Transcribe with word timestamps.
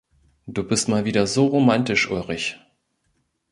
Du 0.47 0.63
bist 0.63 0.89
mal 0.89 1.05
wieder 1.05 1.27
so 1.27 1.45
romantisch, 1.45 2.09
Ulrich! 2.09 2.57